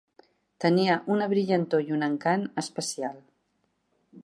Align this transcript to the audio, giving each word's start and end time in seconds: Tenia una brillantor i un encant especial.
Tenia 0.63 0.95
una 1.15 1.27
brillantor 1.33 1.85
i 1.91 1.95
un 1.99 2.07
encant 2.09 2.47
especial. 2.65 3.23